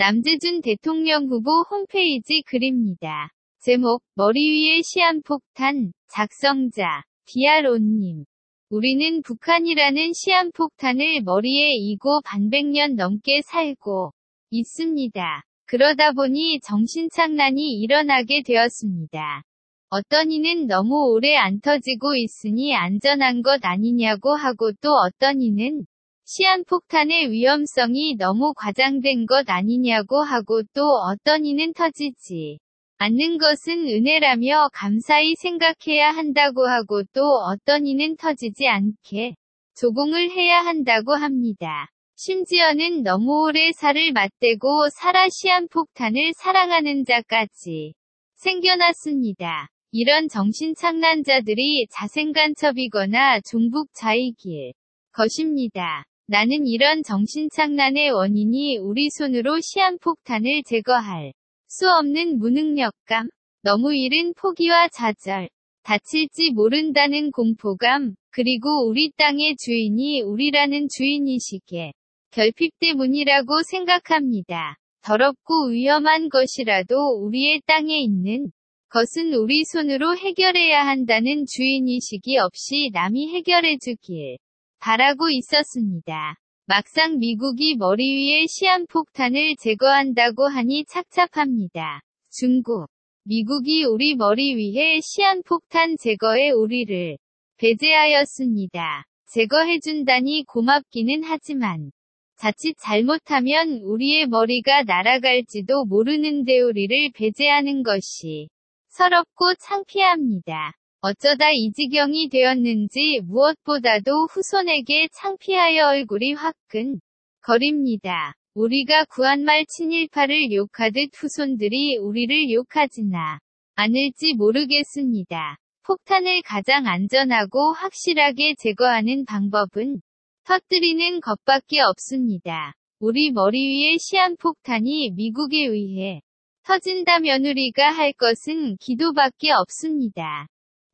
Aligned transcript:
남재준 0.00 0.60
대통령 0.60 1.26
후보 1.26 1.50
홈페이지 1.68 2.42
글입니다. 2.46 3.30
제목, 3.58 4.00
머리 4.14 4.48
위에 4.48 4.80
시한폭탄, 4.80 5.90
작성자, 6.06 7.02
디아로님. 7.26 8.24
우리는 8.70 9.22
북한이라는 9.22 10.12
시한폭탄을 10.12 11.22
머리에 11.24 11.70
이고 11.74 12.20
반백년 12.24 12.94
넘게 12.94 13.42
살고 13.42 14.12
있습니다. 14.50 15.42
그러다 15.66 16.12
보니 16.12 16.60
정신착란이 16.60 17.80
일어나게 17.80 18.44
되었습니다. 18.44 19.42
어떤 19.88 20.30
이는 20.30 20.68
너무 20.68 21.10
오래 21.10 21.34
안 21.34 21.60
터지고 21.60 22.14
있으니 22.14 22.72
안전한 22.72 23.42
것 23.42 23.58
아니냐고 23.64 24.36
하고 24.36 24.70
또 24.80 24.92
어떤 24.92 25.42
이는 25.42 25.86
시한폭탄의 26.30 27.30
위험성이 27.30 28.14
너무 28.18 28.52
과장된 28.54 29.24
것 29.24 29.48
아니냐고 29.48 30.22
하고 30.22 30.62
또 30.74 30.82
어떤 30.84 31.46
이는 31.46 31.72
터지지 31.72 32.58
않는 32.98 33.38
것은 33.38 33.88
은혜라며 33.88 34.68
감사히 34.74 35.34
생각해야 35.36 36.10
한다고 36.10 36.68
하고 36.68 37.02
또 37.14 37.22
어떤 37.22 37.86
이는 37.86 38.14
터지지 38.18 38.68
않게 38.68 39.36
조공을 39.74 40.30
해야 40.30 40.60
한다고 40.60 41.14
합니다. 41.14 41.88
심지어는 42.16 43.04
너무 43.04 43.44
오래 43.44 43.72
살을 43.72 44.12
맞대고 44.12 44.90
살아 44.90 45.30
시한폭탄을 45.30 46.32
사랑하는 46.36 47.06
자까지 47.06 47.94
생겨났습니다. 48.34 49.68
이런 49.92 50.28
정신착란자들이 50.28 51.86
자생간첩이거나 51.90 53.40
종북자이길 53.40 54.74
것입니다. 55.12 56.04
나는 56.30 56.66
이런 56.66 57.02
정신착란의 57.02 58.10
원인이 58.10 58.76
우리 58.76 59.08
손으로 59.08 59.60
시한폭탄을 59.60 60.62
제거할 60.66 61.32
수 61.68 61.88
없는 61.90 62.38
무능력감, 62.38 63.30
너무 63.62 63.94
이른 63.96 64.34
포기와 64.34 64.88
좌절, 64.88 65.48
다칠지 65.84 66.50
모른다는 66.50 67.30
공포감, 67.30 68.14
그리고 68.28 68.86
우리 68.86 69.10
땅의 69.16 69.56
주인이 69.56 70.20
우리라는 70.20 70.88
주인이시기에 70.94 71.92
결핍 72.30 72.78
때문이라고 72.78 73.62
생각합니다. 73.62 74.76
더럽고 75.00 75.68
위험한 75.70 76.28
것이라도 76.28 77.24
우리의 77.24 77.62
땅에 77.64 77.98
있는 77.98 78.50
것은 78.90 79.32
우리 79.32 79.64
손으로 79.64 80.14
해결해야 80.14 80.86
한다는 80.86 81.46
주인이시기 81.46 82.36
없이 82.36 82.90
남이 82.92 83.34
해결해 83.34 83.78
주길 83.78 84.36
바라고 84.80 85.28
있었습니다. 85.30 86.36
막상 86.66 87.18
미국이 87.18 87.76
머리 87.76 88.04
위에 88.12 88.46
시한폭탄을 88.46 89.56
제거한다고 89.56 90.46
하니 90.46 90.84
착잡합니다. 90.86 92.02
중국. 92.30 92.88
미국이 93.24 93.84
우리 93.84 94.14
머리 94.14 94.54
위에 94.54 95.00
시한폭탄 95.00 95.96
제거에 95.98 96.50
우리를 96.50 97.18
배제하였습니다. 97.58 99.04
제거해준다니 99.26 100.44
고맙기는 100.46 101.24
하지만 101.24 101.90
자칫 102.36 102.76
잘못하면 102.78 103.80
우리의 103.82 104.28
머리가 104.28 104.84
날아갈지도 104.84 105.86
모르는데 105.86 106.60
우리를 106.60 107.10
배제하는 107.14 107.82
것이 107.82 108.48
서럽고 108.88 109.54
창피합니다. 109.56 110.77
어쩌다 111.00 111.52
이 111.52 111.70
지경이 111.70 112.28
되었는지 112.28 113.20
무엇보다도 113.22 114.26
후손에게 114.32 115.06
창피하여 115.12 115.90
얼굴이 115.90 116.32
화끈 116.32 116.98
거립니다. 117.40 118.34
우리가 118.54 119.04
구한말 119.04 119.64
친일파를 119.66 120.50
욕하듯 120.50 121.10
후손들이 121.14 121.98
우리를 121.98 122.50
욕하지나 122.50 123.38
않을지 123.76 124.34
모르겠습니다. 124.34 125.58
폭탄을 125.84 126.42
가장 126.44 126.88
안전하고 126.88 127.74
확실하게 127.74 128.56
제거하는 128.58 129.24
방법은 129.24 130.00
터뜨리는 130.42 131.20
것밖에 131.20 131.80
없습니다. 131.80 132.74
우리 132.98 133.30
머리 133.30 133.68
위에 133.68 133.98
시한폭탄이 133.98 135.12
미국에 135.14 135.58
의해 135.64 136.22
터진다면 136.64 137.46
우리가 137.46 137.92
할 137.92 138.12
것은 138.14 138.78
기도밖에 138.78 139.52
없습니다. 139.52 140.48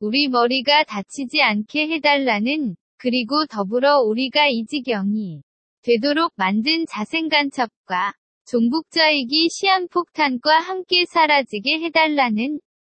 우리 0.05 0.27
머리가 0.27 0.83
다치지 0.83 1.41
않게 1.41 1.87
해달라는, 1.87 2.75
그리고 2.95 3.47
더불어 3.47 4.01
우리가 4.01 4.47
이 4.49 4.63
지경이 4.67 5.41
되도록 5.81 6.31
만든 6.35 6.85
자생간첩과 6.85 8.13
종북자이기 8.45 9.49
시한폭탄과 9.49 10.59
함께 10.59 11.05
사라지게 11.07 11.79
해달라는 11.79 12.59